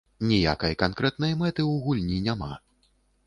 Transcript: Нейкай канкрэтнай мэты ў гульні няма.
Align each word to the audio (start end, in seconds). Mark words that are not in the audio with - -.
Нейкай 0.29 0.73
канкрэтнай 0.83 1.33
мэты 1.43 1.61
ў 1.71 1.73
гульні 1.85 2.17
няма. 2.31 2.51